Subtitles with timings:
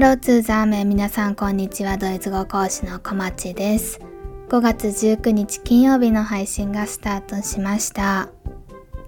[0.00, 4.00] ローツーザーメン皆さんこんにちはドイツ語講師の小町です。
[4.48, 8.30] 5月19日金曜日の配信がスタートしました。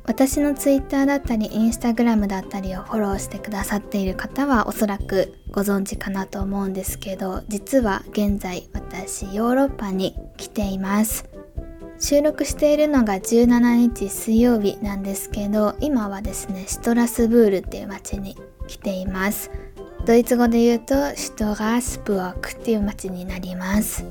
[0.04, 11.24] 私のツイッターだったりインスタグラムだったりをフォローしてくださっている方はおそらくご存知かなと思うんですけど実は現在私ヨーロッパに来ています。
[11.98, 18.36] 収録しているのが17日水曜日なんですけど今はですねシトラスブールっていう街に
[18.66, 19.50] 来ています。
[20.04, 24.04] ドイツ語で言うとシュトラスブークっていう街になります。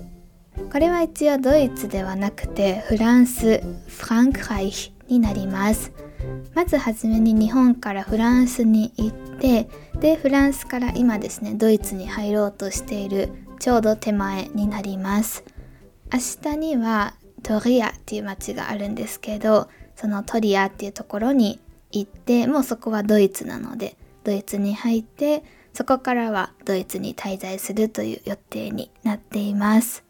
[0.71, 5.91] これは一応ドイツではなくてフランスフランクライヒになります。
[6.55, 9.67] まずはじめに日本からフランスに行って
[9.99, 15.43] でフランスから今ですねドイツに入ろうとしているちょうど手前になります。
[16.13, 19.67] 明日にはトリアっていう町があるんですけど
[19.97, 21.59] そのトリアっていうところに
[21.91, 30.03] 行ってもうそこはドイツなのでドイツに入ってそこからはドイツに滞在するという予定になっています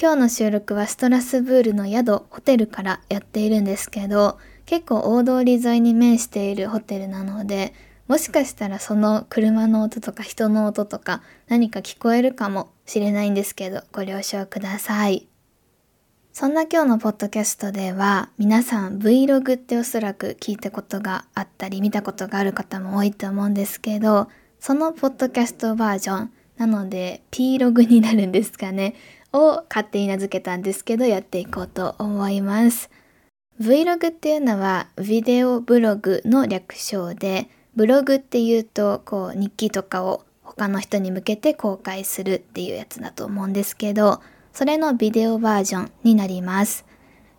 [0.00, 7.74] 今日の収録はストラスブールの宿ホテルからやっているんですけど結構大通り沿いに面しているホテルなので
[8.08, 15.26] もしかしたらその車の音とか人の音とか何か聞こえるかもしれないんですけどご了承ください。
[16.32, 24.28] そんな今日のポッドキャストでは皆さん Vlog っておそらく聞いたことがあったり見たことがある方も多いと思うんですけど
[24.66, 28.94] そのポッドキャストバージョンなので Plog になるんですかね
[29.30, 32.88] を勝手に名付けたんですけどやっていこうと思います
[33.60, 44.22] Vlog っていうのはビデオブログの略称でブログっていうとこう日記とかを他の人に向けて公開するっていうやつだと思うんですけど
[44.54, 46.86] それのビデオバージョンになります。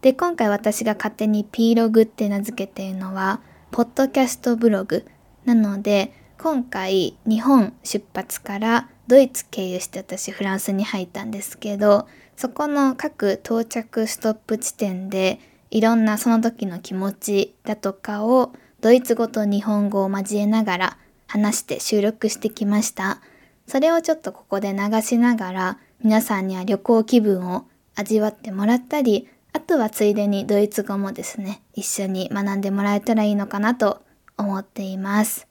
[0.02, 3.40] で、今回私が勝手に Plog って名付けているのは、
[3.72, 5.06] ポッドキャストブログ
[5.46, 15.40] なので、今回日本出発からドイツ経由して私フランスに入ったんですけど、そこの各到着ストップ地点で
[15.72, 20.98] いろんなその時の気持ちだとかをドイツ語と日本語を交えながら
[21.28, 23.22] 話して収録してきました。
[23.68, 27.66] それをちょっとここで流しながら皆さんには旅行気分を
[27.96, 34.04] 味わってもらったり、あとはついでにドイツ語もですね、一緒に学んでもらえたらいいのかなと
[34.38, 35.48] 思っています。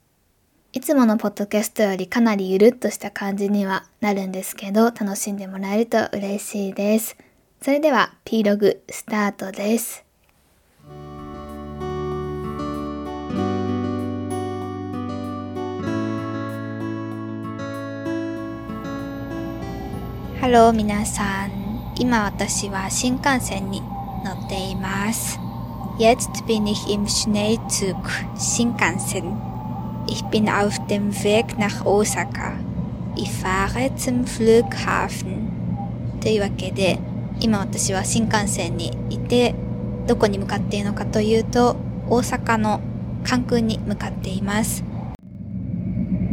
[0.75, 7.17] いつものポッドキャストよりかなりゆるっとした感じにはなるんですけど、楽しんでもらえると嬉しいです。
[7.63, 10.05] それでは P ログスタートです。
[20.41, 21.95] ハロー皆さん。
[22.01, 23.81] 今私は新幹線に
[24.25, 25.39] 乗っています。
[26.01, 27.95] Jetzt bin ich im Schnellzug
[28.35, 29.54] Shinkansen.
[30.15, 32.53] Ich bin auf dem Weg nach Osaka.
[33.17, 35.51] Ich fahre zum Flughafen.
[36.21, 37.01] というわけで、
[37.41, 39.57] 今私は新幹線にいて、
[40.07, 41.75] どこに向かっているのかというと、
[42.09, 42.81] 大阪の
[43.25, 44.85] 関空に向かっています。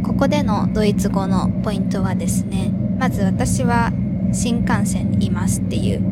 [0.04, 3.90] ここでのドイツ語のポイントはですね、まず私は
[4.32, 6.02] 新幹線にいますっていう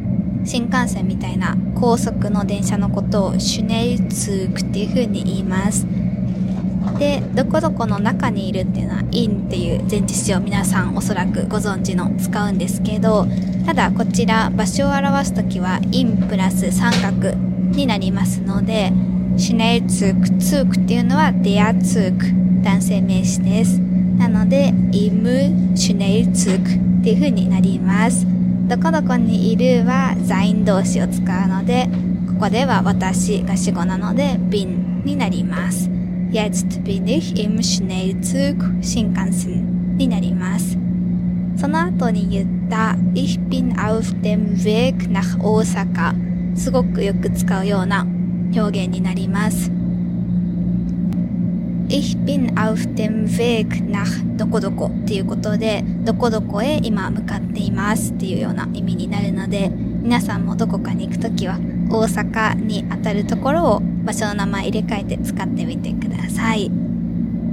[0.44, 5.86] 新幹線みたいな高速の電車のことをシュネルツークっていう風に言います
[6.98, 13.26] でどこどこの中にいるっていうのは in っていう前置詞を皆さんおそらくご存知の使うんですけど
[13.66, 18.92] ただこちら場所を表す時は in プラス三角になりますので
[19.36, 23.80] シュネルツークツークっていうのは der ツーク男性名詞です
[24.18, 28.26] なので im シュネルツークっていう風になります。
[28.68, 31.88] どこどこにいるは座員動詞を使うので、
[32.34, 35.90] ここでは私が主語なので bin になります。
[36.32, 40.78] Jetzt bin ich im Schnellzug Shinkansen になります。
[41.56, 46.15] その後に言った Ich bin auf dem Weg nach Osaka
[46.54, 48.06] すごくよく使うような
[48.54, 49.72] 表現になります。
[51.88, 61.59] Ich bin auf dem Weg nach どこどこっていうことで、どこどこへ今向かっていますっていうような意味になるので、皆さんもどこかに行くときは
[61.91, 66.70] 大阪にあたるところを場所の名前入れ替えて使ってみてください。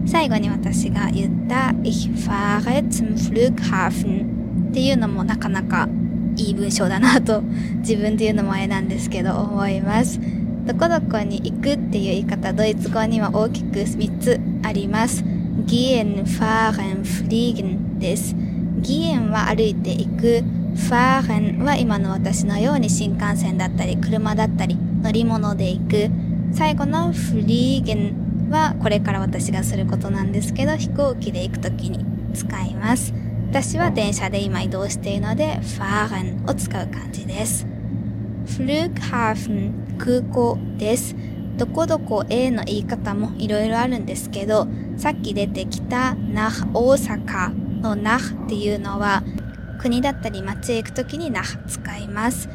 [0.05, 5.89] 最後に私が言った Ich fahre zum Flughafen っていうのもなかなか
[6.37, 7.41] いい文章だなと
[7.79, 10.19] 自分で言うのもあれなんですけど思います。
[10.67, 15.23] どこどこに行くっていう言い方、ドイツ語には大きく3つあります。
[15.65, 18.35] gehen, fahren, fliegen です。
[18.81, 20.43] gehen は歩いていく。
[20.75, 26.26] fahren は今の私のように新幹線だったり、車だったり、乗り物で行く。
[26.51, 33.13] 最後の fliegen はこれから私がすることなんですけど、飛行機で行くときに使います。
[33.49, 37.65] 私は電車で今移動しているので fahren を使う感じです。
[38.45, 41.15] Flughafen 空港です。
[41.57, 44.67] どこどこ A の言い方もいろいろあるんですけど、
[44.97, 49.23] さっき出てきた nach 大阪の nach っていうのは
[49.79, 52.49] 国だったり街へ行くときに nach 使います。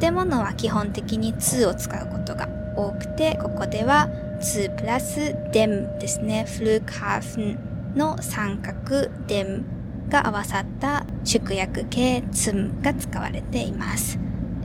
[0.00, 2.46] 建物は基本的に2を使うことが
[2.76, 4.08] 多くて、ここでは
[4.40, 6.46] 2プラス dem ですね。
[6.48, 7.58] Flughafen
[7.96, 9.64] の三角 dem
[10.08, 14.18] が合わさった縮約形 zum が使われています。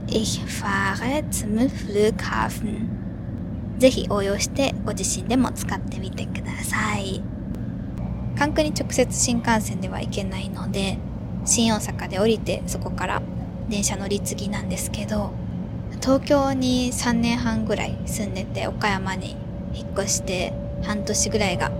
[0.06, 2.88] Ich fahre zum Flughafen
[3.78, 7.22] ぜひ応用してご自身でも使ってみてください。
[8.36, 10.98] 関空に直接新幹線では行けないので、
[11.44, 13.22] 新大阪で降りてそこから
[13.68, 15.32] 電車乗り継ぎなんですけど、
[16.00, 19.36] 東京に3年半ぐらい住んでて岡山に
[19.74, 20.52] 引っ越して
[20.82, 21.70] 半年ぐらいが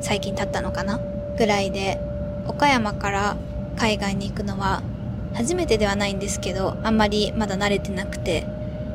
[0.00, 1.00] 最近経ったのかな
[1.36, 2.00] ぐらいで
[2.46, 3.36] 岡山から
[3.76, 4.82] 海外に行くのは
[5.34, 8.46] 初めてではないんですけどあんまりまだ慣れてなくて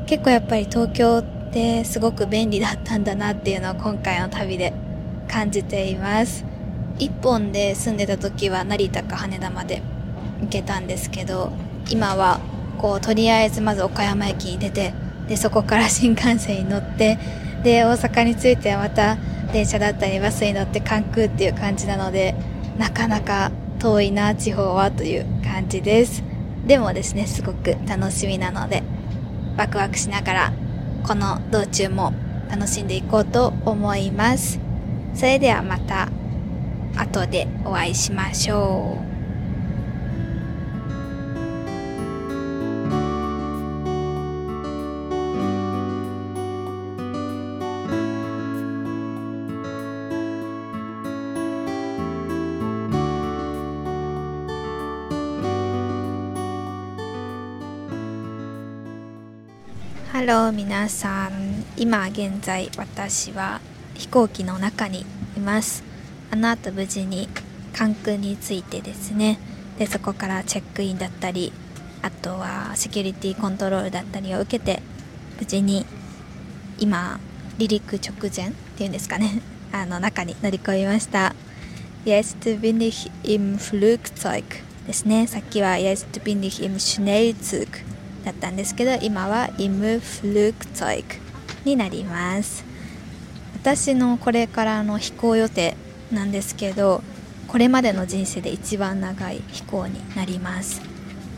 [0.08, 4.74] 結構やっぱり東京ってすごく便利だったんだなっていうのを今回の旅で
[5.28, 6.46] 感じています。
[7.00, 9.82] 一本で住んでた時は成田か羽田まで
[10.42, 11.52] 行けたんですけど
[11.90, 12.40] 今は
[12.78, 14.94] こうとりあえずまず岡山駅に出て
[15.28, 17.18] でそこから新幹線に乗って
[17.64, 19.18] で大阪に着いてはまた
[19.52, 22.36] 電車だったりバスに乗って関空っていう感じなので
[22.78, 26.24] なかなか遠いな地方はという感じです。
[26.66, 28.84] でもですねすごく楽しみなので
[29.58, 30.54] ワクワクしながら
[31.06, 32.14] この道中も
[32.50, 34.60] 楽しんでいこうと思います。
[35.14, 36.10] それではまた
[36.96, 39.13] 後でお会いしましょう。
[60.26, 61.66] Hello 皆さん。
[61.76, 63.60] 今現在私は
[63.94, 65.06] 飛行機の中に
[65.36, 65.84] います。
[66.32, 67.28] あの後無事に
[67.74, 69.38] 関空に着いてですね。
[69.78, 71.52] でそこからチェックインだったり
[72.02, 74.82] あとはセキュリティコントロールだったりを受けて
[75.42, 75.86] 無事に
[76.80, 77.20] 今
[77.58, 79.42] 離陸直前っていうんですかね。
[79.74, 81.36] あの中に乗り込みました。
[82.06, 84.46] Jetzt bin ich im Flugzeug
[84.88, 85.28] ですね。
[85.28, 87.93] さっきは Jetzt bin ich im Schnellzug
[88.24, 91.04] だったんですけど今は im Flugzeug
[91.66, 92.66] になります。
[93.56, 95.78] 私のこれからの飛行予定
[96.12, 97.02] なんですけど
[97.48, 100.82] これまでの人生で一番長い飛行になります。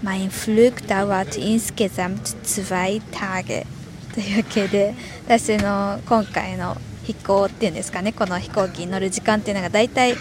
[0.04, 3.66] Mein Flug dauert insgesamt zwei Tage
[4.14, 4.96] というわけで
[5.26, 10.16] 私の今回の飛行っていうんですかねこの飛行機に乗る時間っていうのが大体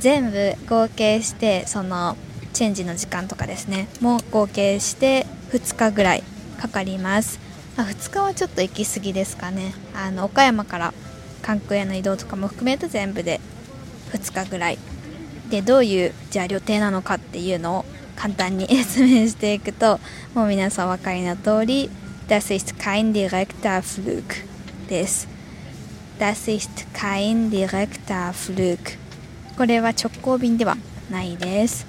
[0.00, 2.16] 全部合計してその
[2.52, 6.22] チェンジの時間とかですねも合計して2日ぐらい
[6.58, 7.40] かかります、
[7.76, 9.74] まあ、2日はちょっと行き過ぎですかね。
[9.94, 10.94] あの岡山から
[11.42, 13.40] 関空への移動とかも含めると全部で
[14.12, 14.78] 2日ぐらい。
[15.50, 19.98] でどういうじゃあ旅程なのかっていうのを簡単に 説明していくと
[20.34, 21.90] もう皆さんお分かりの通り
[22.28, 24.22] Das ist kein direkter Flug
[24.88, 25.26] です。
[26.18, 28.78] Das ist kein direkter Flug
[29.56, 30.76] これは直行便では
[31.10, 31.86] ないです。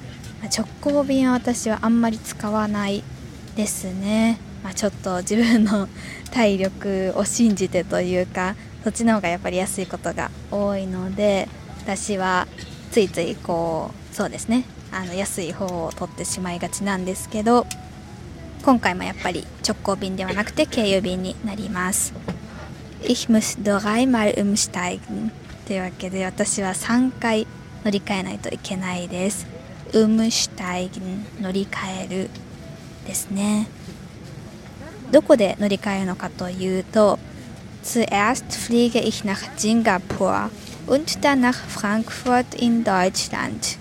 [0.50, 3.04] 直行便は私はあんまり使わない
[3.56, 5.88] ですね、まあ、ちょっと自分の
[6.32, 11.48] 体力を信じてというかそっちの方がやっぱり安いことが多いので
[11.80, 12.48] 私は
[12.92, 14.66] ついついこうそうですね。
[14.94, 17.66] あの安い方を取ってしまいがちなんですけど
[18.64, 22.14] 今回もやっぱり直行便ではなくて経由便になります。
[23.04, 25.32] Ich muss dreimal umsteigen
[25.66, 27.48] というわけで私は3回
[27.84, 29.48] 乗り換えないといけないです。
[29.94, 32.30] Umsteigen 乗り換える。
[33.06, 33.68] ですね。
[35.12, 37.20] どこで乗り換えるのかというと
[37.84, 40.50] Zuerst fliege ich nach Singapur
[40.88, 43.78] und dann nach Frankfurt in Deutschland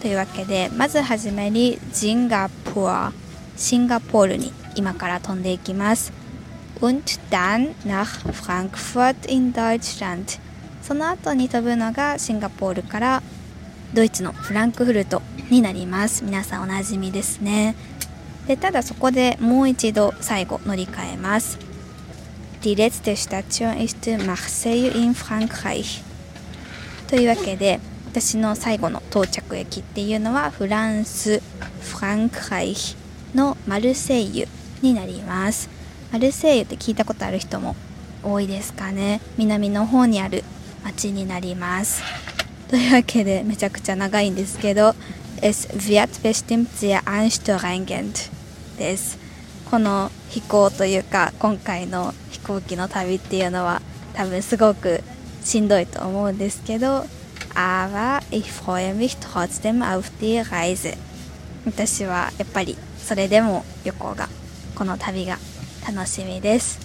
[0.00, 3.12] というわけでまずはじめにシンガポー
[3.56, 6.12] シンガポールに今から飛んでいきます。
[6.80, 10.40] und dann nach Frankfurt in Deutschland
[10.82, 13.22] その後に飛ぶのがシンガポールから
[13.94, 16.24] ドイツのフランクフルトになります。
[16.24, 17.76] 皆さんおなじみですね。
[18.46, 21.58] でただそこでもう一度最後乗り換えます。
[22.62, 26.02] Die letzte Station ist Marseille in Frankreich
[27.08, 31.40] というわけで私の最後の到着駅っていうのはフランス
[31.80, 32.96] フランクライヒ
[33.34, 34.48] のマルセイユ
[34.82, 35.68] になります。
[36.12, 37.74] マルセイユって聞いたことある人も
[38.22, 39.20] 多いですかね。
[39.38, 40.44] 南の方にある
[40.84, 42.02] 町になります。
[42.68, 44.94] というわけでめちゃくちゃ長いんですけど
[45.44, 48.30] Es wird bestimmt sehr anstrengend
[48.78, 49.18] です
[49.68, 53.82] この飛行というか今回の飛行機の旅っていうのは
[54.14, 55.02] 多分すごく
[55.42, 57.06] しんどいと思うんですけど
[57.54, 60.96] Aber ich freue mich trotzdem auf die Reise
[61.66, 64.28] 私はやっぱりそれでも旅行が
[64.76, 65.38] この旅が
[65.84, 66.78] 楽しみです。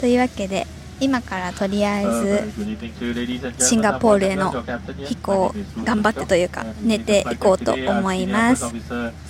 [0.00, 0.66] というわけで
[1.00, 2.52] 今からとりあえず
[3.58, 4.52] シンガポールへの
[5.04, 8.66] 飛行頑張ってというか寝ていこうと思います。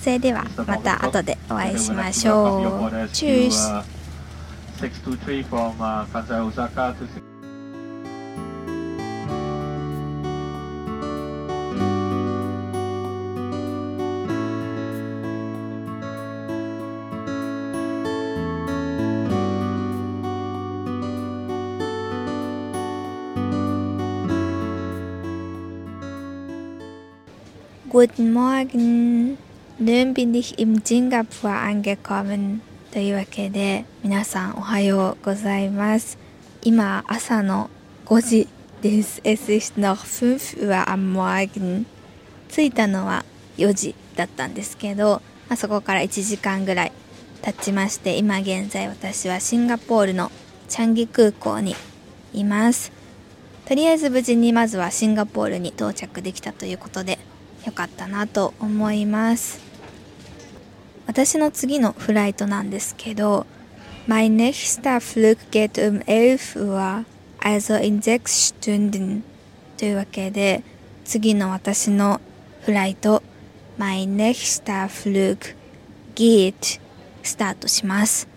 [0.01, 3.09] それではまた後でお会いしましょう。
[3.09, 3.69] チュース
[28.03, 29.37] Guten Morgen!
[29.79, 32.59] Nun bin ich im Singapur angekommen.
[32.91, 36.17] というわけで皆さんおはようございます。
[36.61, 37.69] 今朝の
[38.05, 38.47] 5時
[38.81, 39.21] です。
[39.23, 41.85] Es ist noch 5 Uhr am Morgen.
[42.49, 43.23] 着いたのは
[43.55, 46.91] 4時だったんですけど、まあ、そこから1時間ぐらい
[47.41, 50.29] 経ちまして今現在私はシンガポールの
[50.67, 51.73] チャンギ空港に
[52.33, 52.91] います。
[53.65, 57.17] とりあえず無事にまずはシンガポールに到着できたということで
[57.65, 59.59] 良かったなと思います。
[61.05, 63.45] 私の次のフライトなんですけど
[64.07, 67.05] Mein nächster Flug geht um 11 Uhr
[67.39, 69.21] also in 6 Stunden
[69.77, 70.63] というわけで
[71.03, 72.21] 次の私の
[72.61, 73.21] フライト
[73.77, 75.55] Mein nächster Flug
[76.15, 76.79] geht
[77.21, 78.27] スタートします。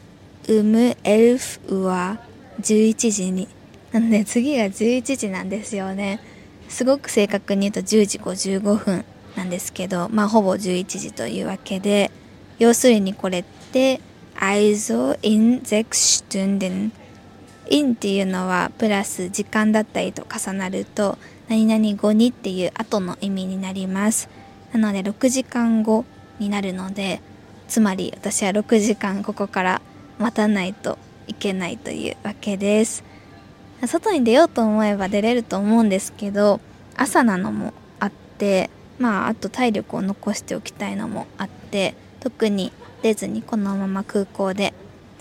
[0.48, 2.18] um 11 Uhr
[2.60, 3.48] 11時に。
[3.92, 6.20] なので次が11時なんですよね。
[6.68, 9.04] すごく正確に言うと10時55分。
[9.46, 12.10] んですけど、まあ、ほぼ11時というわけで、
[12.58, 14.00] 要するにこれって、
[14.38, 16.90] also in sechs Stunden
[17.70, 24.28] in っていうのはプラス時間だったりと重なると何々後にっていう後の意味になります。
[24.72, 26.04] なので6時間後
[26.38, 27.20] になるので
[27.68, 29.80] つまり私は6時間ここから
[30.18, 33.04] 待たないといけないというわけです。
[33.86, 36.60] 外に出ようと思えば出れると思うんですけど
[36.96, 42.72] 朝なのもあってまああと体力を残しておきたいのもあって特に
[43.02, 44.74] 出ずにこのまま空港で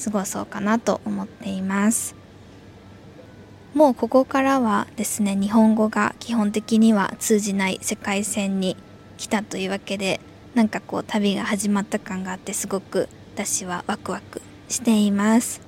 [0.04, 2.16] 過ごそうかなと思っています。
[3.74, 8.78] もうここからはですね日本語が基本的には通じない世界線に
[9.18, 10.22] 来たというわけで
[10.54, 15.62] なんかこう旅が始まった感があってすごく私はワクワクしています。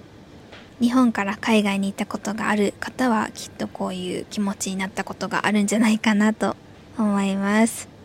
[0.80, 6.56] 日本から海外に行ったことがある方はきっとこういう気持ちになったことがあるんじゃないかなと
[6.98, 7.97] 思います。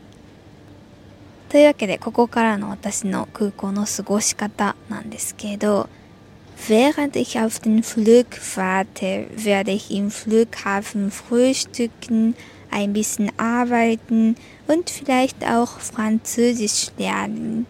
[1.53, 5.91] というわけで、ここからの私の空港の過ごし方なんですけど、
[6.67, 8.25] Während ich auf den Flug
[8.57, 12.37] warte, werde ich im Flughafen frühstücken,
[12.71, 17.67] ein bisschen arbeiten und vielleicht auch Französisch lernen.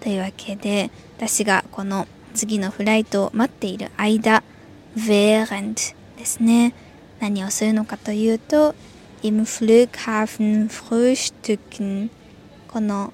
[0.00, 4.42] というわけで、私がこの次のフライトを待っている間、
[4.96, 6.74] während ですね。
[7.20, 8.74] 何をするのかというと、
[9.22, 12.10] im Flughafen frühstücken
[12.72, 13.12] この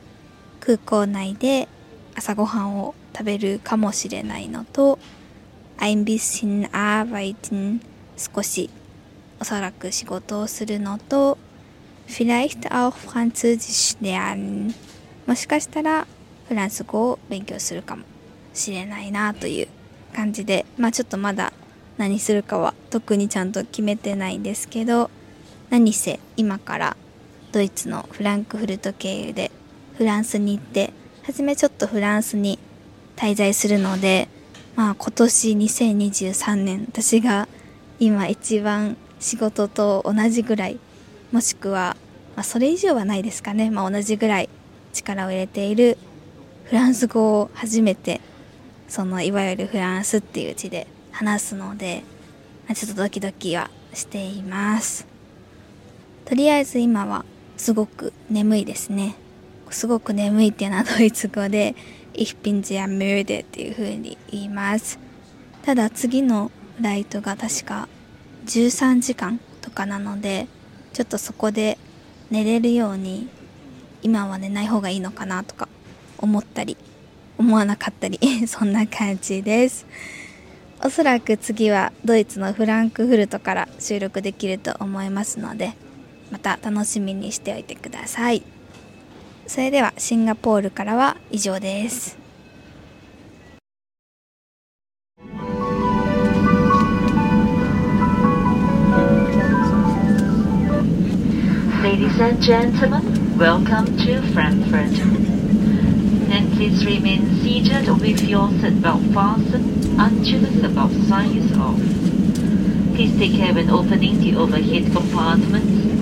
[0.60, 1.66] 空港内で
[2.14, 5.00] 朝ごはんを食べるかもしれないのと
[5.78, 7.80] ein bisschen arbeiten
[8.16, 8.70] 少し
[9.40, 11.38] おそらく仕事をするのと
[12.06, 14.72] vielleicht auch Französisch lernen
[15.26, 16.06] もしかしたら
[16.48, 18.04] フランス語を勉強するかも
[18.54, 19.68] しれないなという
[20.14, 21.52] 感じでまあちょっとまだ
[21.96, 25.10] 何するかは特にちゃんと決めてないんですけど
[25.68, 26.96] 何せ今から
[27.52, 29.50] ドイツのフランクフルト経由で
[29.97, 32.59] フランスに行って初めちょっとフランスに
[33.17, 34.28] 滞在するので
[34.76, 37.49] まあ今年2023年私が
[37.99, 40.78] 今一番仕事と同じぐらい
[41.33, 41.97] もしくは、
[42.37, 44.49] まあ、それ以上はないですかね、まあ、同じぐらい
[44.93, 45.99] 力を入れている
[46.64, 48.21] フランス語を初めて
[48.88, 52.05] そのいわゆるフランスっていう字で話すので、
[52.67, 55.07] まあ、ちょっとドキドキはしています。
[56.25, 57.25] とりあえず今は
[57.58, 59.16] すごく眠いですね。
[59.70, 61.74] すごく眠いっていうのはドイツ語で
[62.14, 64.98] Ich bin sehr müde っていう風に言います。
[65.62, 66.50] ただ次の
[66.80, 67.88] ライトが確か
[68.46, 70.46] 13時間とかなので
[70.94, 71.76] ちょっとそこで
[72.30, 73.28] 寝れるように
[74.02, 75.68] 今は寝ない方がいいのかなとか
[76.16, 76.76] 思ったり
[77.36, 79.86] 思わなかったり そんな感じです
[80.82, 85.72] おそらく次はドイツのフランクフルトから収録できると思いますので
[86.30, 88.42] また楽しみにしておいてください
[89.47, 92.18] それではシンガポールからは以上です
[101.82, 104.99] Ladies and gentlemen, welcome to Frankfurt.
[106.30, 111.78] And please remain seated with your seatbelt fastened until the seatbelt sign is off.
[112.94, 115.98] Please take care when opening the overhead compartments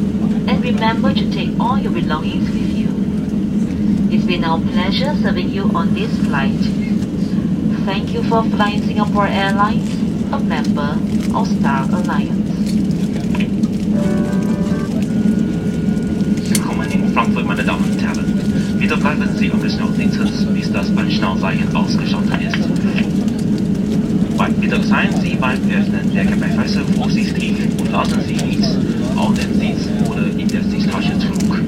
[0.49, 2.88] and remember to take all your belongings with you.
[4.11, 6.61] It's been our pleasure serving you on this flight.
[7.85, 9.91] Thank you for flying Singapore Airlines,
[10.33, 10.99] a member
[11.37, 12.47] of Star Alliance.
[16.93, 18.79] In Frankfurt, meine Damen und Herren.
[18.79, 22.69] Bitte bleiben Sie angeschnallt sitzen, bis das Anschnallzeichen ausgeschaltet ist.
[24.61, 28.76] Bitte seien Sie beim Öffnen der Gepäckfächer vorsichtig und lassen Sie nichts
[29.16, 31.62] auf den Sitz oder in der Sitztasche zurück.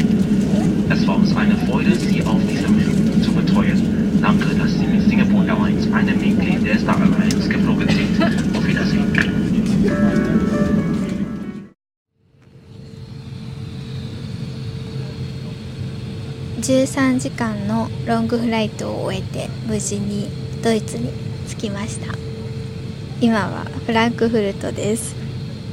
[0.90, 4.20] Es war uns eine Freude, Sie auf diesem Flug zu betreuen.
[4.20, 8.56] Danke, dass Sie mit Singapore Airlines, einem Mitglied der Star Alliance, geflogen sind.
[8.56, 9.08] Auf Wiedersehen.
[16.60, 20.28] 13時間のロングフライトを終えて無事に
[20.62, 21.10] ドイツに
[21.48, 22.12] 着きました
[23.22, 25.17] 今はフランクフルトです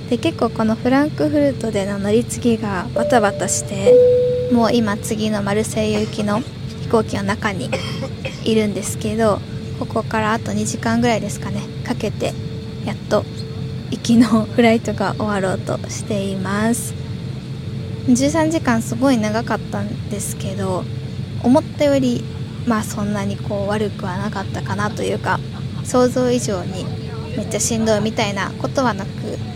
[0.09, 3.93] で結構このフランクフルトでの乗り継ぎがバタバタして
[4.51, 7.69] もう今次のマルセイユ行きの飛行機の中に
[8.43, 9.39] いるんですけど
[9.79, 12.33] ここからあと2時間ぐらいですかねかけて
[12.85, 13.23] やっと
[13.91, 17.05] 行きのフライトが終わろうとしています。
[18.07, 20.83] 13時間すごい長かったんですけど
[21.43, 22.23] 思ったより
[22.67, 25.39] まあそんなにこう悪くはなかったかなというか
[25.83, 26.85] 想像以上に
[27.37, 29.09] めっちゃしんどいみたいなことはなく、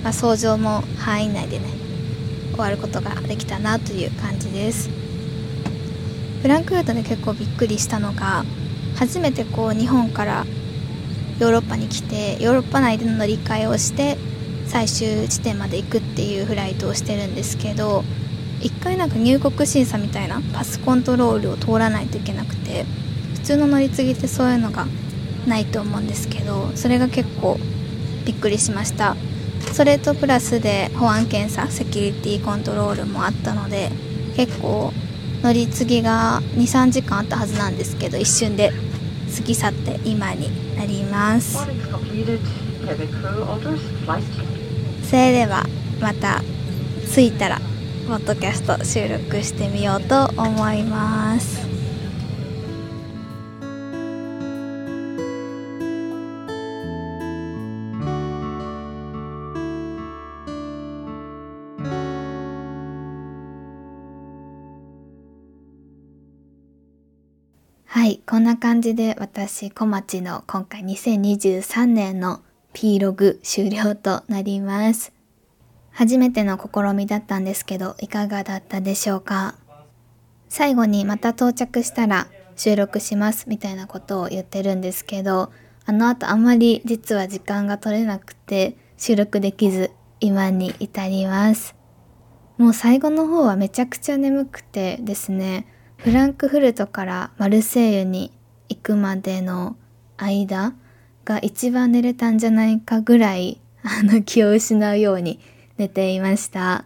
[0.03, 1.65] まあ、想像の範囲内でね
[2.51, 4.89] 終わることができたなという感じです。
[6.41, 8.45] フランクフルトで結構びっくりしたのが
[8.95, 10.45] 初めてこう日本から
[11.39, 14.17] ヨーロッパに来てヨーロッパ内での乗り換えをして
[14.67, 18.03] 最終地点まで行くっていうフライトをしてるんですけど
[18.61, 22.85] 一回なんか入国審査みたいなパスコントロールを通らないといけなくて
[23.35, 24.85] 普通の乗り継ぎってそういうのが
[25.47, 27.57] ないと思うんですけどそれが結構
[28.29, 29.15] びっくりしました。
[29.73, 33.89] それとプラスで保安検査セキュリティコントロールもあったので
[34.35, 34.93] 結構
[35.41, 38.71] 乗り継ぎが23時間あったはずなんですけど一瞬で
[39.35, 41.57] 過ぎ去って今になります。
[41.57, 41.65] そ
[45.15, 45.65] れでは
[45.99, 46.43] また
[47.11, 47.59] 着いたら
[48.07, 51.68] ポッドキャスト収録してみようと思います。
[67.91, 75.11] はいこんな感じで私小町の今回2023年の P ログ終了となります
[75.89, 79.55] 初めての試みだったんですけど、いかがだったでしょうか？
[80.49, 85.51] 最後にまた到着したら収録しますみたいなことを言ってるんですけど、
[85.87, 91.75] あの後あんまり実は時間が取れなくて収録できず今に至ります。
[92.59, 95.65] もう最後の方はめちゃくちゃ眠くてですね、
[95.99, 98.31] フランクフルトからマルセイユに
[98.69, 99.75] 行くまでの
[100.15, 100.73] 間
[101.25, 105.41] が一番寝れたんじゃないかぐらいあの気を失うように
[105.77, 106.85] 寝ていました。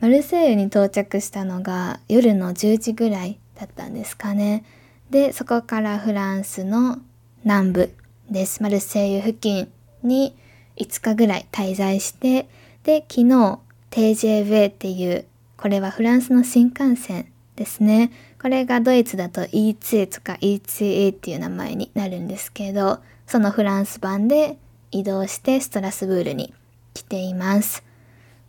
[0.00, 4.64] マルセイユに到着したのが夜の10時ぐらいだったんですかね。
[5.10, 7.00] でそこからフランスの
[7.44, 7.94] 南部
[8.30, 8.62] です。
[8.62, 9.70] マルセイユ付近
[10.02, 10.34] に
[10.78, 12.48] 5日ぐらい滞在して
[12.84, 13.58] で昨日
[13.90, 15.26] TJV っていう
[15.58, 18.10] これはフランスの新幹線ですね。
[18.40, 24.58] これがドイツだと E2 とか E2A っていう名前になるんですけどそのフランス版で
[24.90, 26.52] 移動してストラスブールに
[26.92, 27.84] 来ています。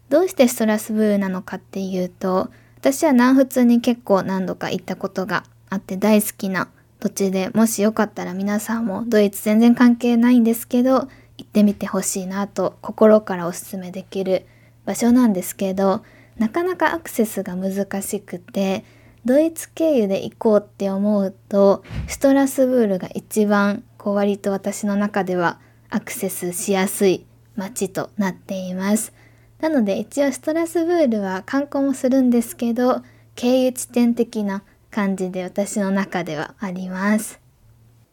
[0.10, 6.68] どうしてストラスブールなのかっていうと私は南仏に結構何度か行ったことがあって大好きな
[7.00, 14.46] 土地でもしよかったら皆さんもドイツ全然関係ないんですけど行ってみてほしいなと心からおすすめできる
[14.86, 16.04] 場所なんですけど
[16.38, 18.86] なかなかアクセスが難しくて
[19.26, 25.60] ドイツ経由で行こうって思うとストラスブールが一番こう割と私の中では
[25.90, 29.14] アクセスしやすい街となっています。
[29.60, 33.02] なので一応ストラスブールは観光もするんですけど
[33.34, 37.40] 経由地点的な感じで私の中ではあります。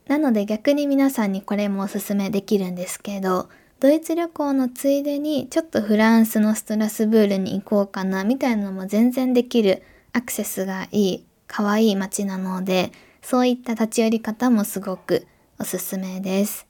[0.07, 3.49] なので逆に皆さんにこれもおすすめできるんですけど
[3.81, 15.27] ドイツ旅行のついでにちょっとフランスのストラスブールに行こうかなみたいなのも全然できるアクセスがいい可愛いい街なのでそういった立ち寄り方もすごく
[15.59, 16.67] おすすめです。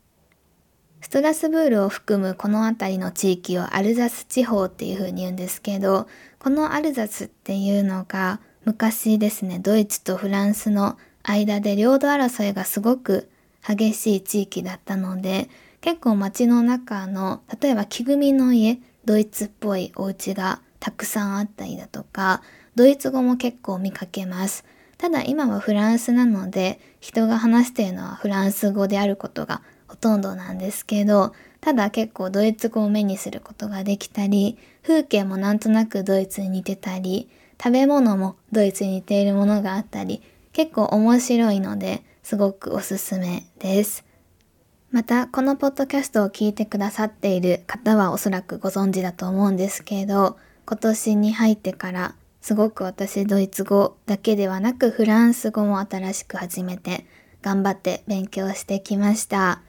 [1.00, 6.06] ストラスブールを含むこの辺りの地域をアルザス地方っていう風に言うんですけど
[6.38, 13.28] このアルザスっていうのが昔ですねドイツとフランスの間で領土争いがすごく
[13.66, 15.48] 激しい地域だったので
[15.80, 22.42] 結構街の中の例えば木組みの家ドイツっぽいお家がたくさんあったりだとか
[22.74, 24.64] ドイツ語も結構見かけます
[24.98, 37.28] ただ今はフランスなので人が話しているのはフランス語であることがほとんどなんですけどただ結構ドイツ語を目にすることができたり風景もなんとなくドイツに似てたり
[37.62, 44.04] 食べ物もドイツに似ているものがあったり結構面白いのですごくおすすめです。
[44.90, 57.06] また、このポッドキャストを聞いてくださっている方はおそらくご存知だと思うんですけど、今年に入ってからすごく私ドイツ語だけではなくフランス語も新しく始めて
[57.40, 59.62] 頑張って勉強してきました。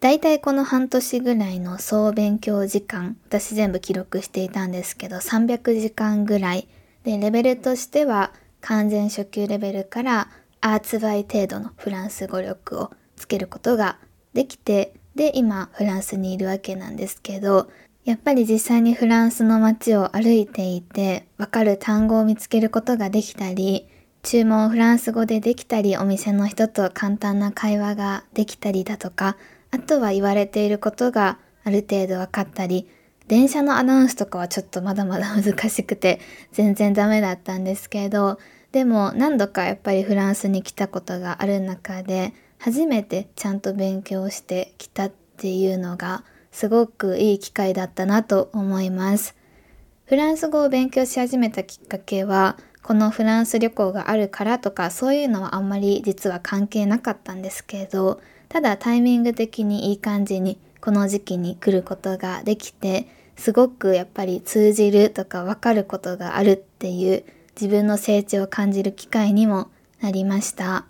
[0.00, 6.68] だいたいこの半年ぐらいの総勉強時間、私全部記録していたんですけど300時間ぐらい。
[7.04, 10.28] で、レベルとしては完全初級レベルから
[10.60, 13.98] アーツバイ程度のフランス語力をつけることが
[14.34, 17.70] できて、で、今フランスにいるわけなんですけど、
[18.08, 23.86] やっぱり実際にフランスの街を歩いていて、わかる単語を見つけることができたり、
[24.22, 29.36] 注文をフランス語でできたり、お店の人と簡単な会話ができたりだとか、
[29.70, 32.88] あとは言われていることがある程度分かったり、
[33.26, 36.18] 電車のアナウンスとかはちょっとまだまだ難しくて
[36.50, 38.38] 全然ダメだったんですけど、
[38.72, 46.24] でも何度かやっぱりフランスに来たことがある中で、初めてちゃんと勉強してきたっていうのが
[46.58, 49.36] すごくいい機会だったなと思います。
[50.06, 70.86] フランス語を勉強し始めたきっかけはこのフランス旅行があるからとかそういうのはあんまり実は関係なかったんですけどただタイミング的にいい感じにこの時期に来ることができてすごくやっぱり通じるとか分かることがあるっていう自分の成長を感じる機会にもなりました。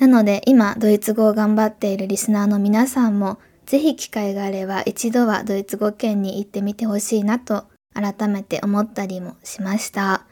[0.00, 10.24] なので今ドイツ語を頑張っているリスナーの皆さんもぜひ機会があれば一度はドイツ語圏に行ってみてほしいなと改めて思ったりもしました。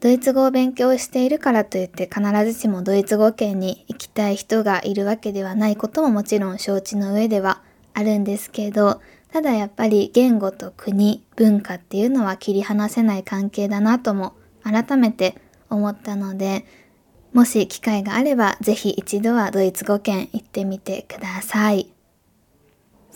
[0.00, 7.62] ドイツ語を勉強しているからといって必ずしもドイツ語圏に行きたい人がいるわけではないことももちろん承知の上では
[7.94, 9.00] あるんですけど、
[9.32, 16.66] ただやっぱり言語と国、文化っていうのは切り離せない関係だなとも改めて思ったので、
[17.32, 21.97] もし機会があればぜひ一度はドイツ語圏行ってみてください。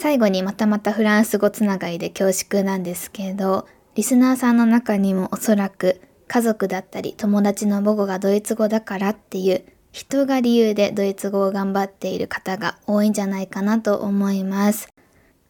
[0.03, 14.89] 最後にまたまたフランス語つながりで恐縮なんですけど、リスナーさんの中にもおそらく家族だったり友達の母語がドイツ語だからっていう人が理由でドイツ語を頑張っている方が多いんじゃないかなと思います。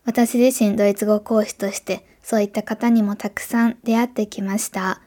[0.05, 5.01] 私自身ドイツ語講師としてそういった方にもたくさん出会ってきました。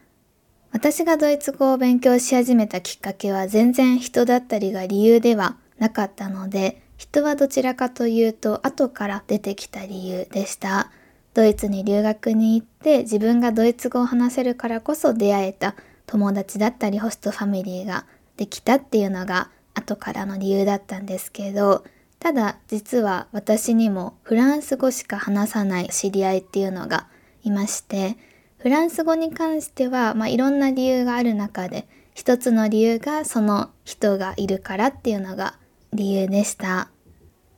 [0.72, 10.90] 私がドイツ語を勉強し始めたきっかけは全然人だったりが理由ではなかったので、人はどちらかというと後から出てきた理由でした。
[11.34, 15.74] ドイツに留学に行って自分がドイツ語を話せるからこそ出会えた
[16.06, 18.06] 友達だったりホストファミリーが
[18.38, 21.84] できたっていうのが後からの理由だったんですけど、
[22.18, 27.06] ただ実は私にもフランス語しか話さない知り合いっていうのが
[27.44, 28.16] いまして、
[28.58, 35.58] フランス語に関しては、まあ、いろんな理由がある中で一つの理由がその人がいるからっていうのが
[35.96, 36.90] 理由でした。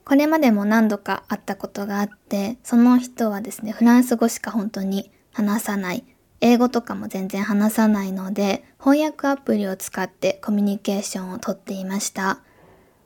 [0.04, 6.02] これまでも何度か会ったことがあってその人はですねフランス語しか本当に話さない
[6.40, 12.40] 英語とかも全然話さないので翻訳アプリを使ってコミュニケーションをとっていました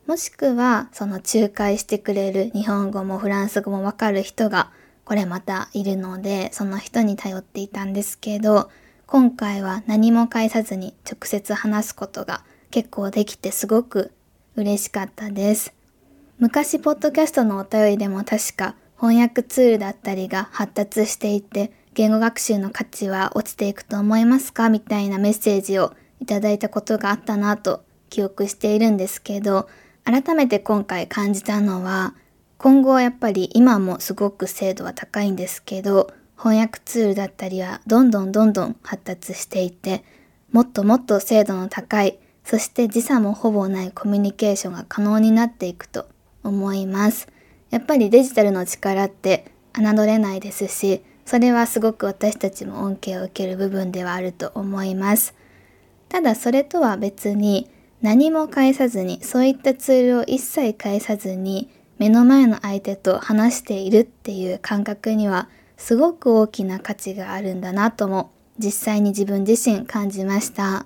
[0.06, 4.70] もしくはその仲介してくれる日本語もフランス語もわかる人が
[5.04, 8.70] これまたいるので、その人に頼っていたんですけど、
[9.06, 14.12] 今回は何も返さずに直接話すことが結構できてすごく
[14.54, 15.72] 嬉しかったです。
[16.38, 24.68] 昔、ポッドキャストのお便りでも確か翻訳ツールだったりが発達していて、言語学習の価値は落ちていくと思いますか？
[24.68, 29.68] みたいなメッセージをいただいたことがあったなと記憶しているんですけど、
[30.04, 32.14] 改めて今回感じたのは、
[32.58, 40.04] 今後はやっぱり今もすごく精度は高いんですけど、翻訳ツールだったりはどんどんどんどん発達していて、
[40.50, 46.06] もっともっと精度の高い、そして時差もほぼないコミュニケーションが可能になっていくと
[46.42, 47.28] 思います。
[47.72, 55.34] やっぱりデジタルの力って侮れないですしそれはすごく私たちも恩恵を受ける部分ではあると思います
[56.08, 57.70] ただそれとは別に
[58.02, 70.84] 何も返さずにそういったツールを一切返さずに目の前の相手と話しているっていう感覚にはすごく大きな価値があるんだなとも実際に自分自身感じました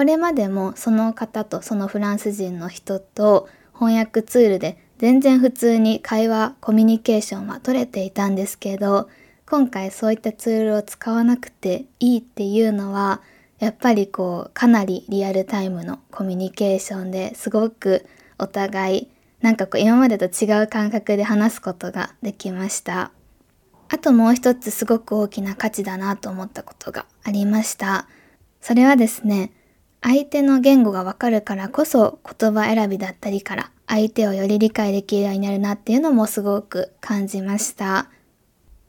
[0.00, 9.10] これまでもその方とそのフランス人の人と翻訳ツールで全然普通に会話コミュニケーションは取れていたんですけど
[9.46, 13.20] 今回そういったツールを使わなくていいっていうのは
[13.58, 18.06] やっぱりこうかなりリアルタイムのコミュニケーションですごく
[18.38, 19.08] お互い
[19.42, 23.10] なんかこう今までと違う感覚で話すことができました。
[23.90, 28.08] あともう一つすごく大きな価値だなと思ったことがありました。
[28.62, 29.52] それはですね
[30.02, 38.08] 相手の言語がわかるからこそ言葉選びだったりから相手をより理解できるようになるなっていうのもすごく感じました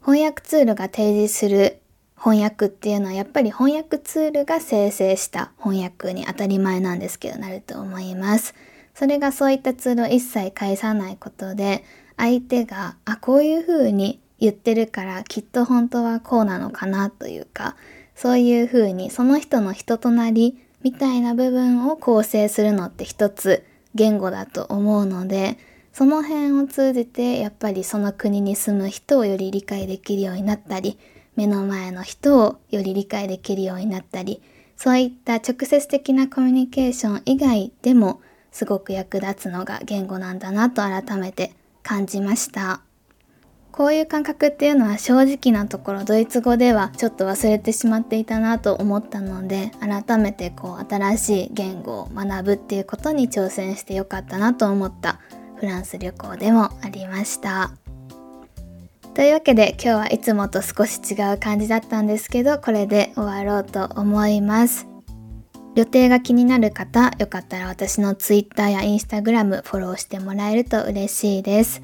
[0.02, 1.82] 翻訳ツールが提示する
[2.16, 8.54] 翻訳っていうのはやっぱり翻訳ツールが生成した翻訳に当たり前なんですけどなると思います。
[8.94, 11.84] それがそういったツールを一切返さないことで
[12.18, 17.76] 相手があこういう風に言ってるからきっと本当はこうなのかなというか
[18.16, 23.66] そういう風にその人の人となりみたいな部分を構成するのって一つ
[23.96, 25.58] 言語だと思うので
[25.94, 30.98] その辺を通じてやっぱりその国に住む人をより理解できるようになったり
[31.36, 34.42] 目の前の人をより理解できるようになったり
[34.78, 42.82] そういった直接的なコミュニケーション以外でもすごく役立つのが言語なんだなと改めて感じました。
[43.72, 55.20] こういう感覚っていうのは正直なところドイツ語ではちょっと忘れてしまっていたなと思ったので改めてこう新しい言語を学ぶっていうことに挑戦してよかったなと思った
[55.56, 57.72] フランス旅行でもありました。
[59.14, 64.88] というわけで今日はいつもと少し違う感じだったんですけどこれで終わろうと思います。
[65.76, 71.82] 予定が気になる方、よかったら私の Twitter や Instagram フォローしてもらえると嬉しいです。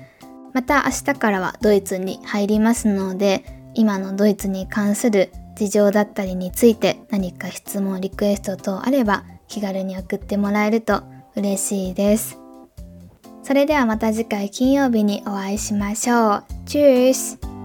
[0.58, 3.44] また明日からはドイツに入りますので
[3.76, 11.04] 今のドイツに関する事情だったりについて何か質問リクエスト等あれば気軽に送ってもらえると
[11.36, 12.40] 嬉しいです。
[13.44, 16.44] それではまた次回金曜日にお会いしましょう。
[16.66, 17.57] チュース